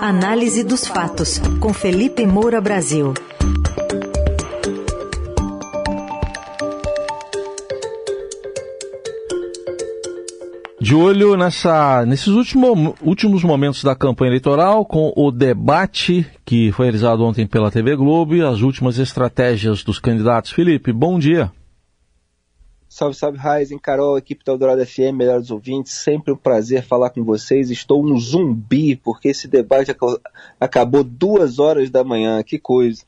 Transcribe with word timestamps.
Análise 0.00 0.62
dos 0.62 0.86
fatos, 0.86 1.40
com 1.58 1.72
Felipe 1.72 2.26
Moura 2.26 2.60
Brasil. 2.60 3.14
De 10.78 10.94
olho 10.94 11.34
nessa, 11.34 12.04
nesses 12.04 12.28
último, 12.28 12.94
últimos 13.00 13.42
momentos 13.42 13.82
da 13.82 13.96
campanha 13.96 14.28
eleitoral, 14.28 14.84
com 14.84 15.12
o 15.16 15.30
debate 15.30 16.26
que 16.44 16.70
foi 16.72 16.86
realizado 16.86 17.24
ontem 17.24 17.46
pela 17.46 17.70
TV 17.70 17.96
Globo 17.96 18.36
e 18.36 18.42
as 18.42 18.60
últimas 18.60 18.98
estratégias 18.98 19.82
dos 19.82 19.98
candidatos. 19.98 20.52
Felipe, 20.52 20.92
bom 20.92 21.18
dia. 21.18 21.50
Salve, 22.96 23.14
salve, 23.14 23.36
Raizen, 23.36 23.78
Carol, 23.78 24.16
equipe 24.16 24.42
da 24.42 24.52
Eldorado 24.52 24.86
FM, 24.86 25.12
melhores 25.12 25.50
ouvintes, 25.50 25.92
sempre 25.92 26.32
um 26.32 26.36
prazer 26.36 26.82
falar 26.82 27.10
com 27.10 27.22
vocês. 27.22 27.70
Estou 27.70 28.02
um 28.02 28.16
zumbi, 28.16 28.96
porque 28.96 29.28
esse 29.28 29.46
debate 29.46 29.94
acabou 30.58 31.04
duas 31.04 31.58
horas 31.58 31.90
da 31.90 32.02
manhã, 32.02 32.42
que 32.42 32.58
coisa. 32.58 33.02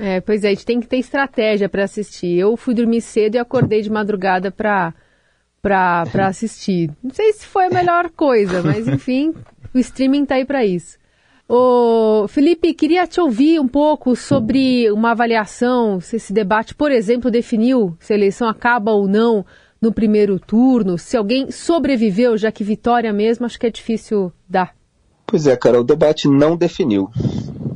É, 0.00 0.20
pois 0.20 0.44
é, 0.44 0.46
a 0.46 0.50
gente 0.50 0.64
tem 0.64 0.78
que 0.78 0.86
ter 0.86 0.98
estratégia 0.98 1.68
para 1.68 1.82
assistir. 1.82 2.38
Eu 2.38 2.56
fui 2.56 2.74
dormir 2.74 3.00
cedo 3.00 3.34
e 3.34 3.38
acordei 3.38 3.82
de 3.82 3.90
madrugada 3.90 4.52
para 4.52 4.94
para 5.60 6.28
assistir. 6.28 6.92
Não 7.02 7.10
sei 7.10 7.32
se 7.32 7.44
foi 7.44 7.64
a 7.64 7.70
melhor 7.70 8.10
coisa, 8.10 8.62
mas 8.62 8.86
enfim, 8.86 9.34
o 9.74 9.78
streaming 9.80 10.26
tá 10.26 10.36
aí 10.36 10.44
para 10.44 10.64
isso. 10.64 10.96
Ô, 11.46 12.26
Felipe, 12.26 12.72
queria 12.72 13.06
te 13.06 13.20
ouvir 13.20 13.60
um 13.60 13.68
pouco 13.68 14.16
sobre 14.16 14.90
uma 14.90 15.10
avaliação, 15.10 16.00
se 16.00 16.16
esse 16.16 16.32
debate, 16.32 16.74
por 16.74 16.90
exemplo, 16.90 17.30
definiu 17.30 17.94
se 18.00 18.14
a 18.14 18.16
eleição 18.16 18.48
acaba 18.48 18.92
ou 18.92 19.06
não 19.06 19.44
no 19.80 19.92
primeiro 19.92 20.40
turno, 20.40 20.96
se 20.96 21.18
alguém 21.18 21.50
sobreviveu, 21.50 22.38
já 22.38 22.50
que 22.50 22.64
vitória 22.64 23.12
mesmo, 23.12 23.44
acho 23.44 23.60
que 23.60 23.66
é 23.66 23.70
difícil 23.70 24.32
dar. 24.48 24.74
Pois 25.26 25.46
é, 25.46 25.54
cara, 25.54 25.78
o 25.78 25.84
debate 25.84 26.28
não 26.28 26.56
definiu. 26.56 27.10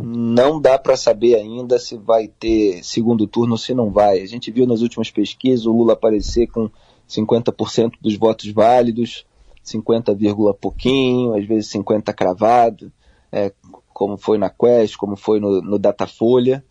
Não 0.02 0.58
dá 0.58 0.78
para 0.78 0.96
saber 0.96 1.34
ainda 1.34 1.78
se 1.78 1.98
vai 1.98 2.26
ter 2.26 2.82
segundo 2.82 3.26
turno 3.26 3.52
ou 3.52 3.58
se 3.58 3.74
não 3.74 3.90
vai. 3.90 4.22
A 4.22 4.26
gente 4.26 4.50
viu 4.50 4.66
nas 4.66 4.80
últimas 4.80 5.10
pesquisas 5.10 5.66
o 5.66 5.72
Lula 5.72 5.92
aparecer 5.92 6.46
com 6.46 6.70
50% 7.06 7.92
dos 8.00 8.16
votos 8.16 8.50
válidos, 8.50 9.26
50, 9.62 10.16
pouquinho, 10.58 11.34
às 11.34 11.44
vezes 11.44 11.70
50 11.70 12.12
cravado 12.14 12.90
é, 13.32 13.52
como 13.92 14.16
foi 14.16 14.38
na 14.38 14.50
Quest, 14.50 14.96
como 14.96 15.16
foi 15.16 15.40
no, 15.40 15.60
no 15.60 15.78
Datafolha, 15.78 16.64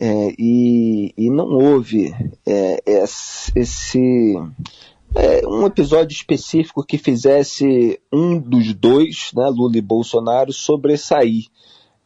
é, 0.00 0.32
e, 0.38 1.12
e, 1.16 1.28
não 1.28 1.48
houve 1.48 2.14
é, 2.46 2.82
esse 2.86 4.34
é, 5.14 5.46
um 5.46 5.66
episódio 5.66 6.14
específico 6.14 6.84
que 6.84 6.96
fizesse 6.96 8.00
um 8.12 8.38
dos 8.38 8.72
dois, 8.74 9.32
né, 9.34 9.48
Lula 9.48 9.76
e 9.76 9.82
Bolsonaro, 9.82 10.52
sobressair. 10.52 11.46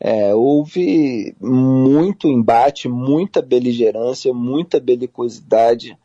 É, 0.01 0.35
houve 0.35 1.37
muito 1.41 2.27
embate, 2.27 2.89
muita 2.89 3.43
beligerância, 3.43 4.33
muita 4.33 4.81
belicosidade 4.81 5.97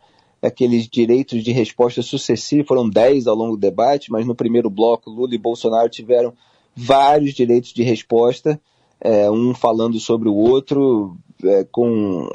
aqueles 0.42 0.88
direitos 0.88 1.44
de 1.44 1.52
resposta 1.52 2.02
sucessiva, 2.02 2.68
foram 2.68 2.90
10 2.90 3.28
ao 3.28 3.36
longo 3.36 3.56
do 3.56 3.60
debate, 3.60 4.12
mas 4.12 4.26
no 4.26 4.36
primeiro 4.36 4.70
bloco 4.70 5.10
Lula 5.10 5.34
e 5.34 5.38
Bolsonaro 5.38 5.90
tiveram 5.90 6.34
vários 6.78 7.34
direitos 7.34 7.74
de 7.74 7.82
resposta, 7.82 8.62
é, 9.02 9.30
um 9.32 9.56
falando 9.56 10.00
sobre 10.00 10.30
o 10.30 10.36
outro, 10.36 11.18
é, 11.44 11.64
com 11.64 12.30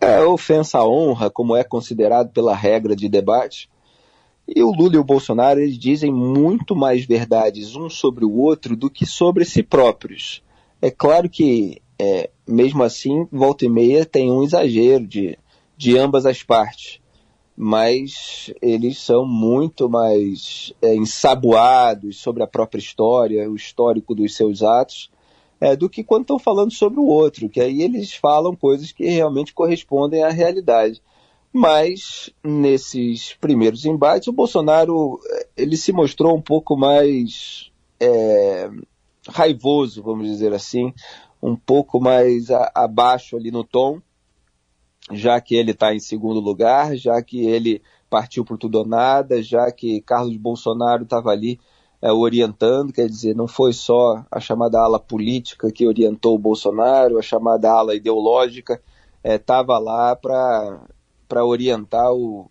é, 0.00 0.20
ofensa 0.24 0.78
à 0.78 0.88
honra, 0.88 1.28
como 1.28 1.54
é 1.54 1.62
considerado 1.62 2.30
pela 2.30 2.54
regra 2.54 2.96
de 2.96 3.08
debate. 3.08 3.68
E 4.46 4.62
o 4.62 4.72
Lula 4.72 4.94
e 4.94 4.98
o 4.98 5.04
Bolsonaro 5.04 5.60
eles 5.60 5.78
dizem 5.78 6.10
muito 6.10 6.74
mais 6.74 7.04
verdades 7.04 7.76
um 7.76 7.90
sobre 7.90 8.24
o 8.24 8.32
outro 8.32 8.74
do 8.74 8.88
que 8.88 9.04
sobre 9.04 9.44
si 9.44 9.62
próprios. 9.62 10.42
É 10.80 10.90
claro 10.90 11.28
que, 11.28 11.82
é, 11.98 12.30
mesmo 12.46 12.82
assim, 12.82 13.28
volta 13.30 13.66
e 13.66 13.68
meia 13.68 14.06
tem 14.06 14.30
um 14.30 14.42
exagero 14.42 15.06
de, 15.06 15.38
de 15.76 15.98
ambas 15.98 16.24
as 16.24 16.42
partes 16.42 17.00
mas 17.60 18.54
eles 18.62 18.98
são 18.98 19.26
muito 19.26 19.90
mais 19.90 20.72
é, 20.80 20.94
ensaboados 20.94 22.20
sobre 22.20 22.40
a 22.40 22.46
própria 22.46 22.78
história, 22.78 23.50
o 23.50 23.56
histórico 23.56 24.14
dos 24.14 24.36
seus 24.36 24.62
atos, 24.62 25.10
é, 25.60 25.74
do 25.74 25.90
que 25.90 26.04
quando 26.04 26.22
estão 26.22 26.38
falando 26.38 26.72
sobre 26.72 27.00
o 27.00 27.06
outro, 27.06 27.48
que 27.48 27.60
aí 27.60 27.82
eles 27.82 28.14
falam 28.14 28.54
coisas 28.54 28.92
que 28.92 29.04
realmente 29.06 29.52
correspondem 29.52 30.22
à 30.22 30.28
realidade. 30.28 31.02
Mas 31.52 32.30
nesses 32.44 33.34
primeiros 33.40 33.84
embates, 33.84 34.28
o 34.28 34.32
Bolsonaro 34.32 35.18
ele 35.56 35.76
se 35.76 35.90
mostrou 35.90 36.36
um 36.36 36.42
pouco 36.42 36.76
mais 36.76 37.72
é, 37.98 38.70
raivoso, 39.28 40.00
vamos 40.00 40.28
dizer 40.28 40.54
assim, 40.54 40.94
um 41.42 41.56
pouco 41.56 41.98
mais 41.98 42.52
a, 42.52 42.70
abaixo 42.72 43.36
ali 43.36 43.50
no 43.50 43.64
tom 43.64 44.00
já 45.12 45.40
que 45.40 45.54
ele 45.54 45.72
está 45.72 45.94
em 45.94 46.00
segundo 46.00 46.40
lugar, 46.40 46.96
já 46.96 47.22
que 47.22 47.46
ele 47.46 47.82
partiu 48.08 48.44
por 48.44 48.58
tudo 48.58 48.78
ou 48.78 48.86
nada, 48.86 49.42
já 49.42 49.70
que 49.70 50.00
Carlos 50.00 50.36
Bolsonaro 50.36 51.04
estava 51.04 51.30
ali 51.30 51.58
é, 52.00 52.12
orientando, 52.12 52.92
quer 52.92 53.06
dizer, 53.06 53.34
não 53.34 53.48
foi 53.48 53.72
só 53.72 54.24
a 54.30 54.40
chamada 54.40 54.80
ala 54.80 55.00
política 55.00 55.70
que 55.70 55.86
orientou 55.86 56.34
o 56.34 56.38
Bolsonaro, 56.38 57.18
a 57.18 57.22
chamada 57.22 57.70
ala 57.70 57.94
ideológica 57.94 58.80
estava 59.24 59.74
é, 59.74 59.78
lá 59.78 60.16
para 60.16 61.44
orientar 61.44 62.12
o, 62.12 62.50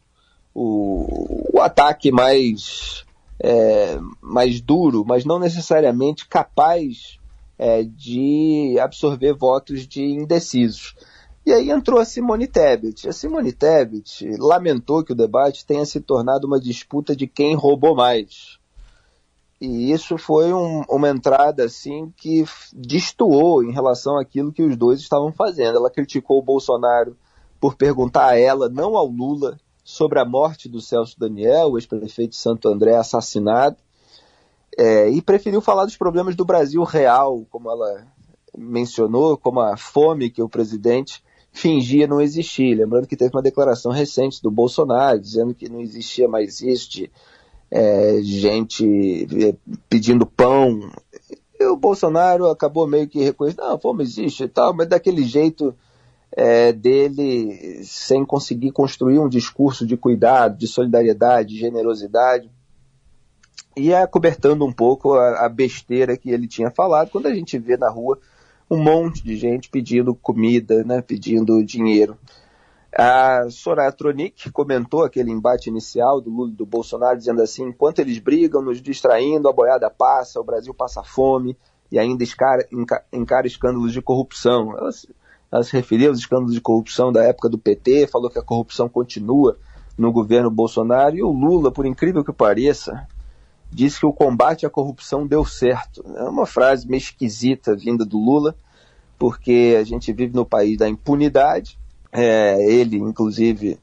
o, 0.53 1.53
o, 1.53 1.61
ataque 1.61 2.11
mais, 2.11 3.05
é, 3.41 3.97
mais 4.21 4.59
duro, 4.59 5.05
mas 5.07 5.23
não 5.23 5.39
necessariamente 5.39 6.27
capaz 6.27 7.17
é, 7.57 7.83
de 7.83 8.77
absorver 8.79 9.33
votos 9.33 9.87
de 9.87 10.03
indecisos. 10.03 10.95
E 11.47 11.53
aí 11.53 11.71
entrou 11.71 11.97
a 11.97 12.03
Simone 12.03 12.45
Tebet. 12.45 13.07
A 13.07 13.13
Simone 13.13 13.53
Tebet 13.53 14.35
lamentou 14.37 15.01
que 15.01 15.13
o 15.13 15.15
debate 15.15 15.65
tenha 15.65 15.85
se 15.85 16.01
tornado 16.01 16.45
uma 16.45 16.59
disputa 16.59 17.15
de 17.15 17.25
quem 17.25 17.55
roubou 17.55 17.95
mais. 17.95 18.59
E 19.61 19.89
isso 19.93 20.17
foi 20.17 20.51
um, 20.51 20.81
uma 20.89 21.07
entrada 21.07 21.63
assim 21.63 22.11
que 22.17 22.43
destoou 22.73 23.63
em 23.63 23.71
relação 23.71 24.19
àquilo 24.19 24.51
que 24.51 24.61
os 24.61 24.75
dois 24.75 24.99
estavam 24.99 25.31
fazendo. 25.31 25.77
Ela 25.77 25.89
criticou 25.89 26.37
o 26.37 26.43
Bolsonaro 26.43 27.15
por 27.61 27.75
perguntar 27.75 28.25
a 28.25 28.37
ela, 28.37 28.67
não 28.67 28.97
ao 28.97 29.07
Lula, 29.07 29.57
sobre 29.85 30.19
a 30.19 30.25
morte 30.25 30.67
do 30.67 30.81
Celso 30.81 31.17
Daniel, 31.17 31.71
o 31.71 31.77
ex-prefeito 31.77 32.31
de 32.31 32.35
Santo 32.35 32.67
André 32.67 32.97
assassinado, 32.97 33.77
é, 34.77 35.09
e 35.09 35.21
preferiu 35.21 35.61
falar 35.61 35.85
dos 35.85 35.95
problemas 35.95 36.35
do 36.35 36.43
Brasil 36.43 36.83
real, 36.83 37.45
como 37.49 37.71
ela 37.71 38.05
mencionou, 38.57 39.37
como 39.37 39.61
a 39.61 39.77
fome 39.77 40.29
que 40.29 40.43
o 40.43 40.49
presidente 40.49 41.25
fingia 41.57 42.07
não 42.07 42.21
existir. 42.21 42.75
Lembrando 42.75 43.07
que 43.07 43.17
teve 43.17 43.35
uma 43.35 43.41
declaração 43.41 43.91
recente 43.91 44.41
do 44.41 44.51
Bolsonaro 44.51 45.19
dizendo 45.19 45.53
que 45.53 45.67
não 45.67 45.81
existia 45.81 46.27
mais 46.27 46.59
de 46.59 47.11
é, 47.69 48.19
gente 48.21 49.27
é, 49.43 49.55
pedindo 49.89 50.25
pão. 50.25 50.89
E 51.59 51.65
o 51.65 51.75
Bolsonaro 51.75 52.47
acabou 52.47 52.87
meio 52.87 53.07
que 53.07 53.23
reconhecendo, 53.23 53.65
não, 53.65 53.79
fome 53.79 54.03
existe 54.03 54.43
e 54.43 54.47
tal, 54.47 54.73
mas 54.73 54.87
daquele 54.87 55.23
jeito 55.23 55.75
é, 56.31 56.71
dele 56.71 57.83
sem 57.83 58.23
conseguir 58.23 58.71
construir 58.71 59.19
um 59.19 59.27
discurso 59.27 59.85
de 59.85 59.97
cuidado, 59.97 60.57
de 60.57 60.67
solidariedade, 60.67 61.55
de 61.55 61.59
generosidade. 61.59 62.51
E 63.75 63.93
acobertando 63.93 64.65
um 64.65 64.71
pouco 64.71 65.13
a, 65.13 65.45
a 65.45 65.49
besteira 65.49 66.17
que 66.17 66.29
ele 66.29 66.47
tinha 66.47 66.71
falado, 66.71 67.09
quando 67.09 67.27
a 67.27 67.33
gente 67.33 67.57
vê 67.57 67.77
na 67.77 67.89
rua 67.89 68.19
um 68.69 68.77
monte 68.77 69.23
de 69.23 69.35
gente 69.35 69.69
pedindo 69.69 70.13
comida, 70.13 70.83
né, 70.83 71.01
pedindo 71.01 71.63
dinheiro. 71.63 72.17
A 72.95 73.49
Soraya 73.49 73.91
Tronic 73.91 74.51
comentou 74.51 75.03
aquele 75.03 75.31
embate 75.31 75.69
inicial 75.69 76.19
do 76.19 76.29
Lula 76.29 76.51
e 76.51 76.55
do 76.55 76.65
Bolsonaro, 76.65 77.17
dizendo 77.17 77.41
assim: 77.41 77.67
enquanto 77.67 77.99
eles 77.99 78.17
brigam, 78.17 78.61
nos 78.61 78.81
distraindo, 78.81 79.47
a 79.47 79.53
boiada 79.53 79.89
passa, 79.89 80.39
o 80.39 80.43
Brasil 80.43 80.73
passa 80.73 81.03
fome 81.03 81.55
e 81.91 81.99
ainda 81.99 82.23
encara, 82.23 82.67
encara 83.13 83.47
escândalos 83.47 83.93
de 83.93 84.01
corrupção. 84.01 84.75
Ela, 84.77 84.89
ela 85.51 85.63
se 85.63 85.73
referiu 85.73 86.09
aos 86.09 86.19
escândalos 86.19 86.53
de 86.53 86.61
corrupção 86.61 87.11
da 87.11 87.23
época 87.23 87.49
do 87.49 87.57
PT, 87.57 88.07
falou 88.07 88.29
que 88.29 88.39
a 88.39 88.43
corrupção 88.43 88.89
continua 88.89 89.57
no 89.97 90.11
governo 90.11 90.49
Bolsonaro 90.49 91.15
e 91.15 91.23
o 91.23 91.31
Lula, 91.31 91.71
por 91.71 91.85
incrível 91.85 92.23
que 92.23 92.33
pareça, 92.33 93.07
disse 93.71 93.99
que 93.99 94.05
o 94.05 94.13
combate 94.13 94.65
à 94.65 94.69
corrupção 94.69 95.25
deu 95.25 95.45
certo. 95.45 96.03
É 96.15 96.23
uma 96.23 96.45
frase 96.45 96.87
meio 96.87 96.99
esquisita 96.99 97.75
vinda 97.75 98.05
do 98.05 98.17
Lula, 98.17 98.55
porque 99.17 99.77
a 99.79 99.83
gente 99.83 100.11
vive 100.13 100.33
no 100.33 100.45
país 100.45 100.77
da 100.77 100.87
impunidade. 100.87 101.77
É, 102.11 102.63
ele, 102.71 102.97
inclusive, 102.97 103.79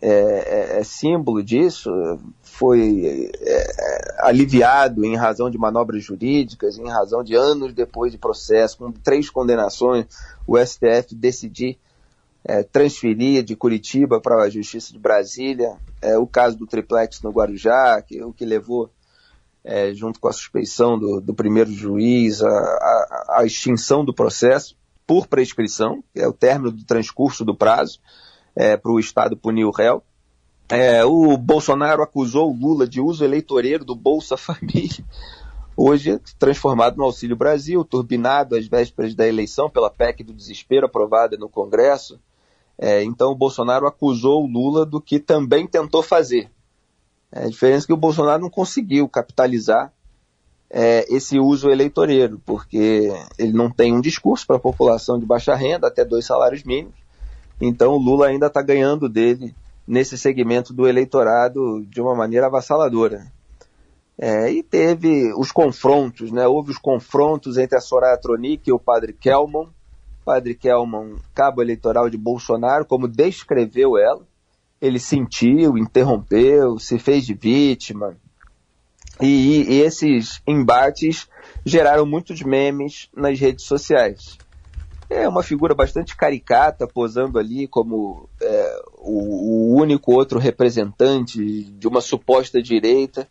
é, 0.00 0.08
é, 0.08 0.80
é 0.80 0.84
símbolo 0.84 1.42
disso. 1.42 1.90
Foi 2.42 3.30
é, 3.40 4.16
aliviado 4.20 5.04
em 5.04 5.16
razão 5.16 5.50
de 5.50 5.58
manobras 5.58 6.02
jurídicas, 6.02 6.78
em 6.78 6.88
razão 6.88 7.22
de 7.22 7.34
anos 7.34 7.72
depois 7.72 8.12
de 8.12 8.18
processo, 8.18 8.78
com 8.78 8.92
três 8.92 9.30
condenações, 9.30 10.06
o 10.46 10.58
STF 10.58 11.14
decidir 11.14 11.78
é, 12.44 12.62
transferir 12.62 13.42
de 13.42 13.54
Curitiba 13.54 14.20
para 14.20 14.42
a 14.42 14.50
Justiça 14.50 14.92
de 14.92 14.98
Brasília. 14.98 15.76
É, 16.00 16.16
o 16.18 16.26
caso 16.26 16.56
do 16.56 16.66
triplex 16.66 17.20
no 17.22 17.30
Guarujá, 17.30 18.00
que, 18.02 18.22
o 18.22 18.32
que 18.32 18.44
levou 18.44 18.90
é, 19.64 19.92
junto 19.92 20.18
com 20.18 20.28
a 20.28 20.32
suspeição 20.32 20.98
do, 20.98 21.20
do 21.20 21.34
primeiro 21.34 21.70
juiz, 21.70 22.42
a, 22.42 22.48
a, 22.48 23.36
a, 23.38 23.44
extinção 23.44 24.04
do 24.04 24.14
processo 24.14 24.76
por 25.06 25.26
prescrição, 25.26 26.02
que 26.14 26.20
é 26.20 26.26
o 26.26 26.32
término 26.32 26.70
do 26.70 26.84
transcurso 26.84 27.44
do 27.44 27.54
prazo 27.54 28.00
é, 28.54 28.76
para 28.76 28.92
o 28.92 29.00
Estado 29.00 29.36
punir 29.36 29.64
o 29.64 29.70
réu. 29.70 30.02
É, 30.68 31.04
o 31.04 31.36
Bolsonaro 31.36 32.02
acusou 32.02 32.50
o 32.50 32.56
Lula 32.56 32.86
de 32.86 33.00
uso 33.00 33.24
eleitoreiro 33.24 33.84
do 33.84 33.94
Bolsa 33.94 34.36
Família, 34.38 35.04
hoje 35.76 36.18
transformado 36.38 36.96
no 36.96 37.04
Auxílio 37.04 37.36
Brasil, 37.36 37.84
turbinado 37.84 38.56
às 38.56 38.66
vésperas 38.66 39.14
da 39.14 39.26
eleição 39.26 39.68
pela 39.68 39.90
PEC 39.90 40.22
do 40.22 40.32
desespero 40.32 40.86
aprovada 40.86 41.36
no 41.36 41.48
Congresso. 41.48 42.20
É, 42.78 43.02
então 43.02 43.32
o 43.32 43.36
Bolsonaro 43.36 43.86
acusou 43.86 44.42
o 44.42 44.46
Lula 44.46 44.86
do 44.86 45.00
que 45.02 45.18
também 45.18 45.66
tentou 45.66 46.02
fazer, 46.02 46.50
é, 47.32 47.44
a 47.44 47.48
diferença 47.48 47.86
é 47.86 47.88
que 47.88 47.92
o 47.92 47.96
Bolsonaro 47.96 48.42
não 48.42 48.50
conseguiu 48.50 49.08
capitalizar 49.08 49.92
é, 50.68 51.04
esse 51.14 51.38
uso 51.38 51.70
eleitoreiro, 51.70 52.40
porque 52.44 53.12
ele 53.38 53.52
não 53.52 53.70
tem 53.70 53.92
um 53.92 54.00
discurso 54.00 54.46
para 54.46 54.56
a 54.56 54.60
população 54.60 55.18
de 55.18 55.26
baixa 55.26 55.54
renda, 55.54 55.86
até 55.86 56.04
dois 56.04 56.26
salários 56.26 56.62
mínimos. 56.64 56.94
Então 57.60 57.92
o 57.92 57.98
Lula 57.98 58.28
ainda 58.28 58.46
está 58.46 58.62
ganhando 58.62 59.08
dele 59.08 59.54
nesse 59.86 60.16
segmento 60.16 60.72
do 60.72 60.88
eleitorado 60.88 61.84
de 61.86 62.00
uma 62.00 62.14
maneira 62.14 62.46
avassaladora. 62.46 63.26
É, 64.16 64.52
e 64.52 64.62
teve 64.62 65.32
os 65.34 65.50
confrontos, 65.50 66.30
né? 66.30 66.46
houve 66.46 66.70
os 66.70 66.78
confrontos 66.78 67.56
entre 67.56 67.78
a 67.78 67.80
Soraya 67.80 68.18
Tronic 68.18 68.68
e 68.68 68.72
o 68.72 68.78
padre 68.78 69.12
Kelman. 69.12 69.68
Padre 70.24 70.54
Kelman, 70.54 71.16
cabo 71.34 71.62
eleitoral 71.62 72.10
de 72.10 72.18
Bolsonaro, 72.18 72.84
como 72.84 73.08
descreveu 73.08 73.96
ela 73.98 74.29
ele 74.80 74.98
sentiu, 74.98 75.76
interrompeu, 75.76 76.78
se 76.78 76.98
fez 76.98 77.26
de 77.26 77.34
vítima. 77.34 78.16
E, 79.20 79.64
e 79.68 79.80
esses 79.82 80.40
embates 80.46 81.28
geraram 81.64 82.06
muitos 82.06 82.40
memes 82.42 83.08
nas 83.14 83.38
redes 83.38 83.66
sociais. 83.66 84.38
É 85.10 85.28
uma 85.28 85.42
figura 85.42 85.74
bastante 85.74 86.16
caricata, 86.16 86.86
posando 86.86 87.38
ali 87.38 87.66
como 87.66 88.28
é, 88.40 88.82
o, 88.98 89.72
o, 89.72 89.76
único 89.76 90.12
outro 90.12 90.38
representante 90.38 91.64
de 91.64 91.88
uma 91.88 92.00
suposta 92.00 92.62
direita 92.62 93.28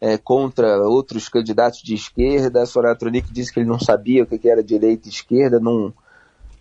é, 0.00 0.16
contra 0.16 0.78
outros 0.78 1.28
candidatos 1.28 1.82
de 1.82 1.94
esquerda. 1.94 2.62
A 2.62 2.66
Soraya 2.66 2.96
Tronic 2.96 3.30
disse 3.30 3.52
que 3.52 3.60
ele 3.60 3.68
não 3.68 3.78
sabia 3.78 4.24
o 4.24 4.26
que 4.26 4.48
era 4.48 4.64
direita 4.64 5.06
e 5.06 5.12
esquerda, 5.12 5.60
não, 5.60 5.92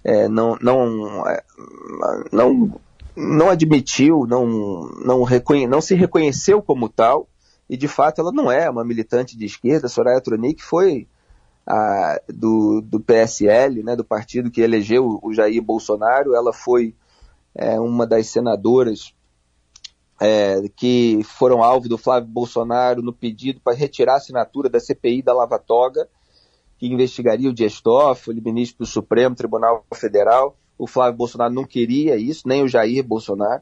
é, 0.04 0.28
não, 0.28 0.58
não, 0.62 1.28
é, 1.28 1.42
não 2.32 2.80
não 3.20 3.50
admitiu, 3.50 4.26
não, 4.26 4.46
não, 5.04 5.24
reconhe, 5.24 5.68
não 5.68 5.82
se 5.82 5.94
reconheceu 5.94 6.62
como 6.62 6.88
tal, 6.88 7.28
e 7.70 7.76
de 7.76 7.88
fato 7.88 8.22
ela 8.22 8.32
não 8.32 8.52
é 8.52 8.70
uma 8.70 8.86
militante 8.86 9.38
de 9.38 9.46
esquerda. 9.46 9.90
Soraya 9.90 10.22
Tronic 10.22 10.64
foi 10.64 11.08
a, 11.68 12.20
do, 12.28 12.82
do 12.82 13.00
PSL, 13.00 13.84
né, 13.84 13.96
do 13.96 14.04
partido 14.04 14.50
que 14.50 14.62
elegeu 14.62 15.20
o 15.22 15.34
Jair 15.34 15.62
Bolsonaro, 15.62 16.34
ela 16.34 16.54
foi 16.54 16.96
é, 17.54 17.80
uma 17.80 18.08
das 18.08 18.28
senadoras 18.28 19.14
é, 20.22 20.64
que 20.76 21.22
foram 21.24 21.64
alvo 21.64 21.88
do 21.88 21.98
Flávio 21.98 22.30
Bolsonaro 22.30 23.02
no 23.02 23.14
pedido 23.14 23.60
para 23.62 23.76
retirar 23.76 24.14
a 24.14 24.18
assinatura 24.18 24.70
da 24.70 24.80
CPI 24.80 25.22
da 25.22 25.34
Lava 25.34 25.60
Toga, 25.60 26.08
que 26.78 26.88
investigaria 26.88 27.50
o 27.50 27.54
Dias 27.54 27.82
Toffoli, 27.82 28.42
ministro 28.42 28.80
do 28.80 28.86
Supremo 28.86 29.36
Tribunal 29.36 29.86
Federal. 29.94 30.58
O 30.80 30.88
Flávio 30.88 31.18
Bolsonaro 31.18 31.54
não 31.54 31.66
queria 31.66 32.16
isso, 32.16 32.48
nem 32.48 32.64
o 32.64 32.68
Jair 32.68 33.04
Bolsonaro, 33.04 33.62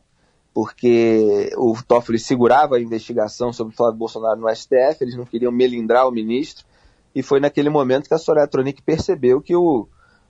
porque 0.53 1.51
o 1.57 1.75
Toffoli 1.85 2.19
segurava 2.19 2.77
a 2.77 2.79
investigação 2.79 3.51
sobre 3.51 3.73
o 3.73 3.75
Flávio 3.75 3.97
Bolsonaro 3.97 4.39
no 4.39 4.55
STF, 4.55 4.97
eles 5.01 5.17
não 5.17 5.25
queriam 5.25 5.51
melindrar 5.51 6.07
o 6.07 6.11
ministro, 6.11 6.63
e 7.15 7.23
foi 7.23 7.39
naquele 7.39 7.69
momento 7.69 8.07
que 8.07 8.13
a 8.13 8.19
Soraya 8.19 8.47
Tronic 8.47 8.81
percebeu 8.83 9.41
que 9.41 9.55
o, 9.55 9.87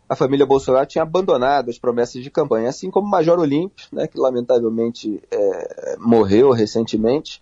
a 0.07 0.15
família 0.15 0.45
Bolsonaro 0.45 0.85
tinha 0.85 1.01
abandonado 1.01 1.69
as 1.69 1.77
promessas 1.77 2.23
de 2.23 2.31
campanha, 2.31 2.69
assim 2.69 2.89
como 2.89 3.05
o 3.05 3.09
Major 3.09 3.37
Olímpio, 3.37 3.85
né, 3.91 4.07
que 4.07 4.17
lamentavelmente 4.17 5.21
é, 5.29 5.97
morreu 5.99 6.51
recentemente, 6.51 7.41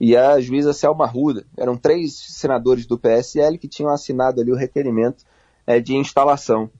e 0.00 0.16
a 0.16 0.40
juíza 0.40 0.72
Selma 0.72 1.06
Ruda. 1.06 1.44
Eram 1.56 1.76
três 1.76 2.14
senadores 2.14 2.86
do 2.86 2.98
PSL 2.98 3.58
que 3.58 3.68
tinham 3.68 3.90
assinado 3.90 4.40
ali 4.40 4.50
o 4.50 4.56
requerimento 4.56 5.24
é, 5.66 5.80
de 5.80 5.94
instalação. 5.94 6.70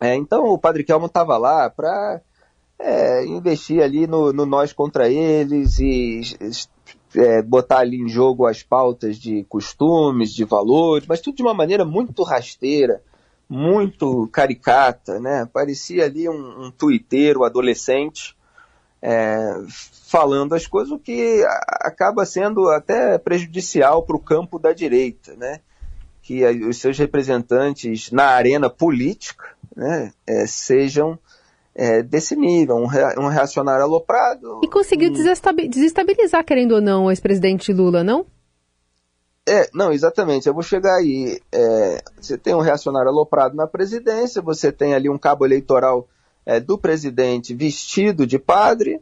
É, 0.00 0.14
então 0.14 0.44
o 0.46 0.58
Padre 0.58 0.84
Kelman 0.84 1.06
estava 1.06 1.36
lá 1.36 1.70
para 1.70 2.20
é, 2.78 3.24
investir 3.24 3.82
ali 3.82 4.06
no, 4.06 4.32
no, 4.32 4.44
nós 4.44 4.72
contra 4.72 5.08
eles 5.08 5.78
e 5.78 6.22
é, 7.14 7.42
botar 7.42 7.78
ali 7.78 8.00
em 8.00 8.08
jogo 8.08 8.46
as 8.46 8.62
pautas 8.62 9.16
de 9.16 9.44
costumes, 9.44 10.32
de 10.32 10.44
valores, 10.44 11.06
mas 11.06 11.20
tudo 11.20 11.36
de 11.36 11.42
uma 11.42 11.54
maneira 11.54 11.84
muito 11.84 12.22
rasteira, 12.22 13.00
muito 13.48 14.28
caricata, 14.32 15.20
né? 15.20 15.48
Parecia 15.52 16.04
ali 16.04 16.28
um, 16.28 16.66
um 16.66 16.70
tuiteiro 16.70 17.44
adolescente 17.44 18.36
é, 19.00 19.54
falando 19.68 20.54
as 20.54 20.66
coisas, 20.66 20.90
o 20.90 20.98
que 20.98 21.44
acaba 21.80 22.24
sendo 22.24 22.68
até 22.70 23.18
prejudicial 23.18 24.02
para 24.02 24.16
o 24.16 24.20
campo 24.20 24.58
da 24.58 24.72
direita, 24.72 25.34
né? 25.36 25.60
Que 26.22 26.44
os 26.66 26.78
seus 26.78 26.98
representantes 26.98 28.10
na 28.10 28.28
arena 28.28 28.70
política 28.70 29.53
né, 29.76 30.12
é, 30.26 30.46
sejam 30.46 31.18
é, 31.74 32.02
desse 32.02 32.36
nível, 32.36 32.76
um, 32.76 32.86
um 33.18 33.28
reacionário 33.28 33.84
aloprado. 33.84 34.60
E 34.62 34.68
conseguiu 34.68 35.10
desestabilizar, 35.10 36.44
querendo 36.44 36.76
ou 36.76 36.80
não, 36.80 37.06
o 37.06 37.10
ex-presidente 37.10 37.72
Lula, 37.72 38.04
não? 38.04 38.26
É, 39.46 39.68
não, 39.74 39.92
exatamente. 39.92 40.46
Eu 40.46 40.54
vou 40.54 40.62
chegar 40.62 40.96
aí. 40.96 41.40
É, 41.52 42.02
você 42.18 42.38
tem 42.38 42.54
um 42.54 42.60
reacionário 42.60 43.10
aloprado 43.10 43.54
na 43.54 43.66
presidência, 43.66 44.40
você 44.40 44.72
tem 44.72 44.94
ali 44.94 45.10
um 45.10 45.18
cabo 45.18 45.44
eleitoral 45.44 46.08
é, 46.46 46.60
do 46.60 46.78
presidente 46.78 47.54
vestido 47.54 48.26
de 48.26 48.38
padre, 48.38 49.00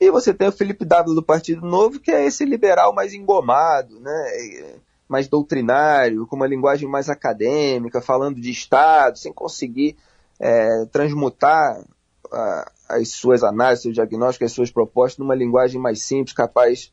e 0.00 0.10
você 0.10 0.32
tem 0.32 0.48
o 0.48 0.52
Felipe 0.52 0.84
W 0.84 1.14
do 1.14 1.22
Partido 1.22 1.66
Novo, 1.66 2.00
que 2.00 2.10
é 2.10 2.24
esse 2.24 2.44
liberal 2.44 2.92
mais 2.94 3.12
engomado, 3.12 4.00
né? 4.00 4.76
Mais 5.08 5.26
doutrinário, 5.26 6.26
com 6.26 6.36
uma 6.36 6.46
linguagem 6.46 6.88
mais 6.88 7.08
acadêmica, 7.08 8.00
falando 8.00 8.40
de 8.40 8.50
Estado, 8.50 9.18
sem 9.18 9.32
conseguir 9.32 9.96
é, 10.38 10.84
transmutar 10.86 11.82
a, 12.30 12.70
as 12.88 13.08
suas 13.12 13.42
análises, 13.42 13.82
seus 13.82 13.94
diagnósticos, 13.94 14.46
as 14.46 14.52
suas 14.52 14.70
propostas 14.70 15.18
numa 15.18 15.34
linguagem 15.34 15.80
mais 15.80 16.02
simples, 16.02 16.34
capaz 16.34 16.92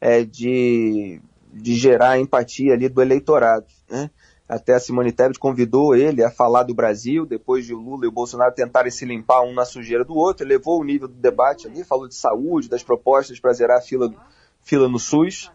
é, 0.00 0.24
de, 0.24 1.20
de 1.52 1.74
gerar 1.74 2.18
empatia 2.18 2.74
ali 2.74 2.88
do 2.88 3.02
eleitorado. 3.02 3.66
Né? 3.90 4.10
Até 4.48 4.74
a 4.74 4.80
Simone 4.80 5.10
Tebet 5.10 5.40
convidou 5.40 5.96
ele 5.96 6.22
a 6.22 6.30
falar 6.30 6.62
do 6.62 6.74
Brasil, 6.74 7.26
depois 7.26 7.66
de 7.66 7.74
o 7.74 7.80
Lula 7.80 8.04
e 8.04 8.08
o 8.08 8.12
Bolsonaro 8.12 8.54
tentarem 8.54 8.92
se 8.92 9.04
limpar 9.04 9.42
um 9.42 9.52
na 9.52 9.64
sujeira 9.64 10.04
do 10.04 10.14
outro, 10.14 10.46
elevou 10.46 10.80
o 10.80 10.84
nível 10.84 11.08
do 11.08 11.14
debate 11.14 11.66
ali, 11.66 11.82
falou 11.82 12.06
de 12.06 12.14
saúde, 12.14 12.68
das 12.68 12.84
propostas 12.84 13.40
para 13.40 13.52
zerar 13.52 13.78
a 13.78 13.82
fila, 13.82 14.14
fila 14.62 14.88
no 14.88 15.00
SUS. 15.00 15.50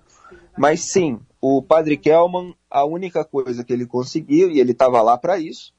Mas 0.57 0.81
sim, 0.81 1.19
o 1.39 1.61
padre 1.61 1.97
Kelman, 1.97 2.55
a 2.69 2.85
única 2.85 3.23
coisa 3.23 3.63
que 3.63 3.73
ele 3.73 3.85
conseguiu, 3.85 4.49
e 4.49 4.59
ele 4.59 4.71
estava 4.71 5.01
lá 5.01 5.17
para 5.17 5.39
isso, 5.39 5.73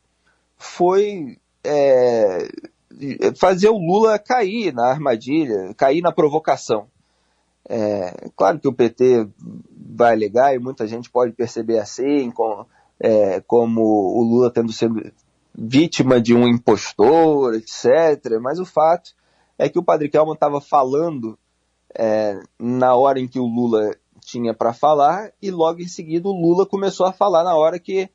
foi 0.57 1.39
é, 1.65 2.49
fazer 3.37 3.69
o 3.69 3.79
Lula 3.79 4.19
cair 4.19 4.73
na 4.73 4.89
armadilha, 4.89 5.75
cair 5.75 6.01
na 6.01 6.13
provocação. 6.13 6.87
É, 7.69 8.29
claro 8.37 8.59
que 8.59 8.69
o 8.69 8.73
PT 8.73 9.29
vai 9.95 10.13
alegar, 10.13 10.55
e 10.55 10.59
muita 10.59 10.87
gente 10.87 11.11
pode 11.11 11.33
perceber 11.33 11.79
assim, 11.79 12.31
com, 12.31 12.67
é, 12.99 13.41
como 13.41 13.83
o 13.83 14.23
Lula 14.23 14.51
tendo 14.51 14.73
sido 14.73 15.13
vítima 15.55 16.21
de 16.21 16.35
um 16.35 16.49
impostor, 16.49 17.55
etc. 17.55 18.41
Mas 18.41 18.59
o 18.59 18.65
fato 18.65 19.15
é 19.59 19.69
que 19.69 19.79
o 19.79 19.83
Padre 19.83 20.09
Kelman 20.09 20.35
estava 20.35 20.61
falando 20.61 21.39
é, 21.95 22.41
na 22.59 22.95
hora 22.95 23.21
em 23.21 23.29
que 23.29 23.39
o 23.39 23.47
Lula 23.47 23.95
tinha 24.25 24.55
para 24.55 24.73
falar 24.73 25.33
e 25.41 25.51
logo 25.51 25.81
em 25.81 25.89
seguida 25.89 26.29
o 26.29 26.33
Lula 26.33 26.65
começou 26.65 27.07
a 27.07 27.13
falar 27.13 27.43
na 27.43 27.57
hora 27.57 27.79
que 27.79 28.09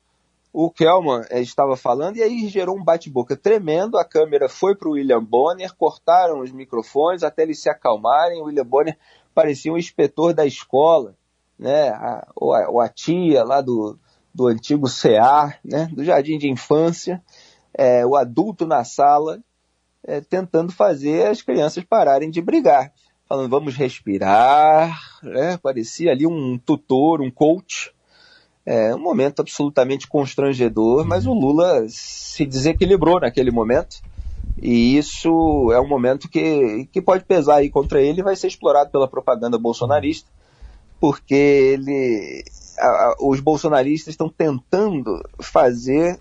o 0.52 0.70
Kelman 0.70 1.22
é, 1.30 1.40
estava 1.40 1.76
falando 1.76 2.16
e 2.16 2.22
aí 2.22 2.48
gerou 2.48 2.76
um 2.76 2.82
bate-boca 2.82 3.36
tremendo. 3.36 3.98
A 3.98 4.04
câmera 4.04 4.48
foi 4.48 4.74
para 4.74 4.88
o 4.88 4.92
William 4.92 5.22
Bonner, 5.22 5.74
cortaram 5.76 6.40
os 6.40 6.50
microfones 6.50 7.22
até 7.22 7.42
eles 7.42 7.60
se 7.60 7.68
acalmarem. 7.68 8.40
O 8.40 8.46
William 8.46 8.64
Bonner 8.64 8.98
parecia 9.34 9.72
um 9.72 9.76
inspetor 9.76 10.32
da 10.32 10.46
escola, 10.46 11.14
né? 11.58 11.90
A, 11.90 12.26
ou, 12.34 12.54
a, 12.54 12.68
ou 12.70 12.80
a 12.80 12.88
tia 12.88 13.44
lá 13.44 13.60
do, 13.60 13.98
do 14.34 14.46
antigo 14.46 14.88
CEAR, 14.88 15.58
né, 15.64 15.88
do 15.92 16.04
jardim 16.04 16.38
de 16.38 16.48
infância, 16.48 17.22
é, 17.74 18.06
o 18.06 18.16
adulto 18.16 18.66
na 18.66 18.84
sala, 18.84 19.42
é, 20.04 20.20
tentando 20.20 20.72
fazer 20.72 21.26
as 21.26 21.42
crianças 21.42 21.84
pararem 21.84 22.30
de 22.30 22.40
brigar. 22.40 22.92
Falando, 23.28 23.50
vamos 23.50 23.76
respirar, 23.76 24.98
né, 25.22 25.58
parecia 25.58 26.12
ali 26.12 26.26
um 26.26 26.56
tutor, 26.56 27.20
um 27.20 27.30
coach. 27.30 27.92
É 28.64 28.94
um 28.94 28.98
momento 28.98 29.40
absolutamente 29.40 30.08
constrangedor, 30.08 31.04
mas 31.04 31.26
o 31.26 31.34
Lula 31.34 31.84
se 31.88 32.46
desequilibrou 32.46 33.20
naquele 33.20 33.50
momento. 33.50 34.00
E 34.60 34.96
isso 34.96 35.70
é 35.72 35.80
um 35.80 35.86
momento 35.86 36.28
que, 36.28 36.88
que 36.90 37.02
pode 37.02 37.24
pesar 37.24 37.56
aí 37.56 37.68
contra 37.68 38.00
ele 38.00 38.20
e 38.20 38.24
vai 38.24 38.34
ser 38.34 38.46
explorado 38.46 38.90
pela 38.90 39.06
propaganda 39.06 39.58
bolsonarista, 39.58 40.30
porque 40.98 41.34
ele 41.34 42.44
a, 42.78 42.86
a, 42.86 43.16
os 43.20 43.40
bolsonaristas 43.40 44.12
estão 44.12 44.28
tentando 44.28 45.22
fazer 45.38 46.18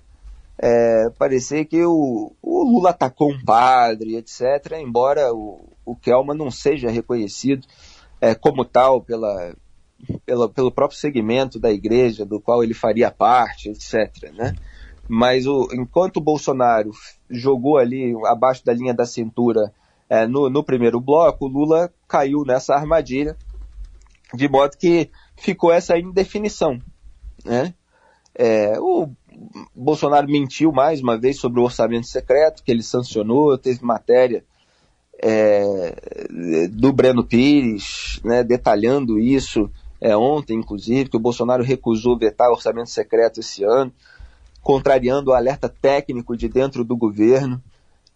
é, 0.60 1.10
parecer 1.18 1.66
que 1.66 1.84
o, 1.84 2.34
o, 2.42 2.64
Lula 2.64 2.90
atacou 2.90 3.32
um 3.32 3.44
padre, 3.44 4.18
etc., 4.18 4.74
embora 4.80 5.34
o, 5.34 5.77
o 5.88 5.96
Kelman 5.96 6.38
não 6.38 6.52
seja 6.52 6.90
reconhecido 6.90 7.66
é, 8.20 8.36
como 8.36 8.66
tal 8.66 9.02
pela, 9.02 9.56
pela, 10.26 10.50
pelo 10.50 10.70
próprio 10.70 11.00
segmento 11.00 11.58
da 11.58 11.72
igreja 11.72 12.26
do 12.26 12.42
qual 12.42 12.62
ele 12.62 12.74
faria 12.74 13.10
parte, 13.10 13.70
etc. 13.70 14.34
Né? 14.34 14.54
Mas 15.08 15.48
o, 15.48 15.70
enquanto 15.72 16.18
o 16.18 16.22
Bolsonaro 16.22 16.92
jogou 17.30 17.78
ali 17.78 18.14
abaixo 18.26 18.66
da 18.66 18.74
linha 18.74 18.94
da 18.94 19.06
cintura 19.06 19.74
é, 20.10 20.28
no, 20.28 20.50
no 20.50 20.62
primeiro 20.62 21.00
bloco, 21.00 21.46
o 21.46 21.50
Lula 21.50 21.90
caiu 22.06 22.44
nessa 22.46 22.76
armadilha, 22.76 23.38
de 24.34 24.50
modo 24.50 24.78
que 24.78 25.10
ficou 25.38 25.72
essa 25.72 25.98
indefinição. 25.98 26.82
Né? 27.46 27.74
É, 28.36 28.78
o 28.78 29.10
Bolsonaro 29.74 30.28
mentiu 30.28 30.74
mais 30.74 31.02
uma 31.02 31.18
vez 31.18 31.40
sobre 31.40 31.62
o 31.62 31.64
orçamento 31.64 32.08
secreto 32.08 32.62
que 32.62 32.72
ele 32.72 32.84
sancionou, 32.84 33.58
teve 33.58 33.86
matéria 33.86 34.44
é, 35.20 36.68
do 36.70 36.94
Breno 36.94 37.24
Pires, 37.24 38.20
né, 38.24 38.44
detalhando 38.44 39.20
isso 39.20 39.70
é, 40.00 40.16
ontem, 40.16 40.58
inclusive, 40.58 41.10
que 41.10 41.18
o 41.18 41.20
Bolsonaro 41.20 41.64
recusou 41.64 42.18
vetar 42.18 42.50
o 42.50 42.54
orçamento 42.54 42.90
secreto 42.90 43.40
esse 43.40 43.64
ano, 43.64 43.92
contrariando 44.62 45.32
o 45.32 45.34
alerta 45.34 45.68
técnico 45.70 46.38
de 46.38 46.48
dentro 46.48 46.84
do 46.84 46.96
governo. 46.96 47.62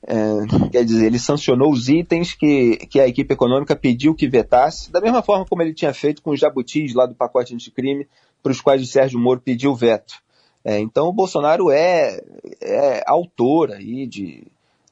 É, 0.05 0.69
quer 0.71 0.83
dizer, 0.83 1.07
ele 1.07 1.19
sancionou 1.19 1.71
os 1.71 1.87
itens 1.89 2.33
que, 2.33 2.77
que 2.87 2.99
a 2.99 3.07
equipe 3.07 3.33
econômica 3.33 3.75
pediu 3.75 4.15
que 4.15 4.27
vetasse, 4.27 4.91
da 4.91 5.01
mesma 5.01 5.21
forma 5.21 5.45
como 5.45 5.61
ele 5.61 5.73
tinha 5.73 5.93
feito 5.93 6.21
com 6.21 6.31
os 6.31 6.39
jabutis 6.39 6.93
lá 6.93 7.05
do 7.05 7.15
pacote 7.15 7.53
anticrime, 7.53 8.07
para 8.41 8.51
os 8.51 8.61
quais 8.61 8.81
o 8.81 8.85
Sérgio 8.87 9.19
Moro 9.19 9.39
pediu 9.39 9.75
veto. 9.75 10.15
É, 10.63 10.79
então 10.79 11.07
o 11.07 11.13
Bolsonaro 11.13 11.71
é, 11.71 12.21
é 12.61 13.03
autor 13.07 13.71
aí 13.71 14.05
de, 14.05 14.43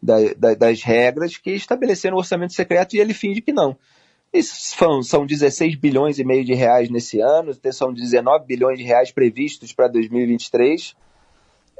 da, 0.02 0.16
da, 0.38 0.54
das 0.54 0.82
regras 0.82 1.38
que 1.38 1.52
estabeleceram 1.52 2.16
o 2.16 2.20
orçamento 2.20 2.54
secreto 2.54 2.96
e 2.96 3.00
ele 3.00 3.14
finge 3.14 3.42
que 3.42 3.52
não. 3.52 3.78
Isso 4.32 4.78
são, 4.78 5.02
são 5.02 5.26
16 5.26 5.76
bilhões 5.76 6.20
e 6.20 6.24
meio 6.24 6.46
de 6.46 6.54
reais 6.54 6.90
nesse 6.90 7.20
ano, 7.20 7.52
são 7.72 7.92
19 7.92 8.46
bilhões 8.46 8.78
de 8.78 8.84
reais 8.84 9.12
previstos 9.12 9.74
para 9.74 9.88
2023. 9.88 10.96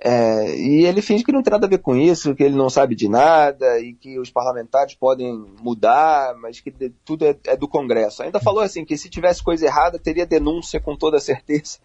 É, 0.02 0.56
e 0.58 0.86
ele 0.86 1.02
finge 1.02 1.26
que 1.26 1.32
não 1.32 1.44
tem 1.44 1.52
nada 1.52 1.68
a 1.68 1.70
ver 1.70 1.80
com 1.80 1.96
isso, 1.96 2.34
que 2.34 2.42
ele 2.42 2.56
não 2.56 2.70
sabe 2.70 2.96
de 2.96 3.10
nada 3.10 3.80
e 3.80 3.94
que 3.94 4.18
os 4.18 4.32
parlamentares 4.32 4.96
podem 4.96 5.46
mudar, 5.62 6.34
mas 6.36 6.62
que 6.62 6.72
de, 6.72 6.90
tudo 7.04 7.26
é, 7.26 7.36
é, 7.46 7.58
do 7.58 7.68
Congresso. 7.68 8.24
Ainda 8.24 8.40
falou 8.40 8.62
assim 8.62 8.86
que 8.86 8.98
se 8.98 9.10
tivesse 9.10 9.44
coisa 9.44 9.66
errada 9.66 10.00
teria 10.00 10.26
denúncia 10.26 10.80
com 10.80 10.96
toda 10.96 11.20
certeza. 11.20 11.80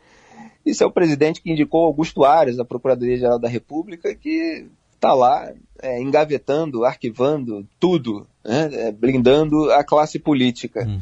Isso 0.65 0.83
é 0.83 0.87
o 0.87 0.93
presidente 0.93 1.43
que 1.43 1.51
indicou 1.51 1.85
Augusto 1.85 2.25
Ares, 2.25 2.57
da 2.57 2.65
Procuradoria-Geral 2.65 3.39
da 3.39 3.49
República, 3.49 4.15
que 4.15 4.67
está 5.05 5.13
lá 5.13 5.53
é, 5.83 6.01
engavetando, 6.01 6.85
arquivando 6.85 7.67
tudo, 7.79 8.27
né, 8.43 8.71
é, 8.73 8.93
blindando 8.93 9.71
a 9.71 9.85
classe 9.85 10.19
política. 10.19 10.87
Uhum. 10.87 11.01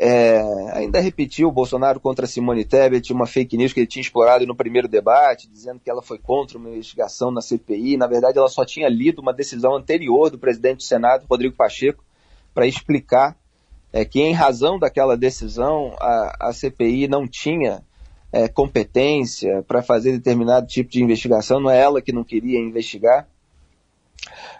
É, 0.00 0.40
ainda 0.74 1.00
repetiu 1.00 1.48
o 1.48 1.52
Bolsonaro 1.52 1.98
contra 1.98 2.26
Simone 2.26 2.64
Tebet, 2.64 3.12
uma 3.12 3.26
fake 3.26 3.56
news 3.56 3.72
que 3.72 3.80
ele 3.80 3.86
tinha 3.86 4.02
explorado 4.02 4.46
no 4.46 4.54
primeiro 4.54 4.86
debate, 4.86 5.48
dizendo 5.50 5.80
que 5.80 5.90
ela 5.90 6.02
foi 6.02 6.18
contra 6.18 6.56
uma 6.56 6.68
investigação 6.68 7.32
na 7.32 7.40
CPI. 7.40 7.96
Na 7.96 8.06
verdade, 8.06 8.38
ela 8.38 8.48
só 8.48 8.64
tinha 8.64 8.88
lido 8.88 9.20
uma 9.20 9.32
decisão 9.32 9.74
anterior 9.74 10.30
do 10.30 10.38
presidente 10.38 10.78
do 10.78 10.82
Senado, 10.84 11.26
Rodrigo 11.28 11.56
Pacheco, 11.56 12.04
para 12.54 12.66
explicar 12.66 13.36
é, 13.92 14.04
que, 14.04 14.20
em 14.20 14.32
razão 14.32 14.78
daquela 14.78 15.16
decisão, 15.16 15.96
a, 15.98 16.48
a 16.48 16.52
CPI 16.52 17.08
não 17.08 17.26
tinha 17.26 17.82
é, 18.32 18.48
competência 18.48 19.62
para 19.66 19.82
fazer 19.82 20.12
determinado 20.12 20.66
tipo 20.66 20.90
de 20.90 21.02
investigação, 21.02 21.60
não 21.60 21.70
é 21.70 21.80
ela 21.80 22.02
que 22.02 22.12
não 22.12 22.24
queria 22.24 22.58
investigar. 22.58 23.26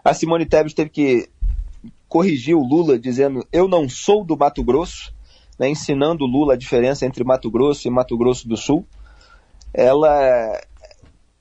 A 0.04 0.14
Simone 0.14 0.46
Tebet 0.46 0.74
teve 0.74 0.90
que 0.90 1.28
corrigir 2.08 2.56
o 2.56 2.66
Lula 2.66 2.98
dizendo 2.98 3.46
eu 3.52 3.68
não 3.68 3.88
sou 3.88 4.24
do 4.24 4.36
Mato 4.36 4.64
Grosso, 4.64 5.12
né, 5.58 5.68
ensinando 5.68 6.24
o 6.24 6.28
Lula 6.28 6.54
a 6.54 6.56
diferença 6.56 7.04
entre 7.04 7.24
Mato 7.24 7.50
Grosso 7.50 7.86
e 7.86 7.90
Mato 7.90 8.16
Grosso 8.16 8.48
do 8.48 8.56
Sul. 8.56 8.86
Ela, 9.74 10.58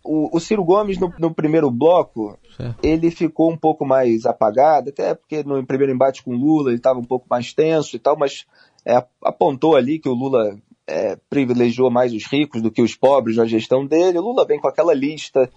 o, 0.03 0.35
o 0.35 0.39
Ciro 0.39 0.65
Gomes 0.65 0.97
no, 0.97 1.13
no 1.17 1.33
primeiro 1.33 1.71
bloco 1.71 2.37
certo. 2.57 2.83
ele 2.83 3.09
ficou 3.09 3.51
um 3.51 3.57
pouco 3.57 3.85
mais 3.85 4.25
apagado, 4.25 4.89
até 4.89 5.13
porque 5.13 5.43
no 5.43 5.65
primeiro 5.65 5.93
embate 5.93 6.23
com 6.23 6.31
o 6.31 6.37
Lula 6.37 6.69
ele 6.69 6.77
estava 6.77 6.99
um 6.99 7.05
pouco 7.05 7.25
mais 7.29 7.53
tenso 7.53 7.95
e 7.95 7.99
tal, 7.99 8.17
mas 8.17 8.45
é, 8.85 9.01
apontou 9.23 9.75
ali 9.75 9.99
que 9.99 10.09
o 10.09 10.13
Lula 10.13 10.57
é, 10.87 11.17
privilegiou 11.29 11.91
mais 11.91 12.13
os 12.13 12.25
ricos 12.25 12.61
do 12.61 12.71
que 12.71 12.81
os 12.81 12.95
pobres 12.95 13.35
na 13.35 13.45
gestão 13.45 13.85
dele. 13.85 14.19
Lula 14.19 14.45
vem 14.45 14.59
com 14.59 14.67
aquela 14.67 14.93
lista 14.93 15.49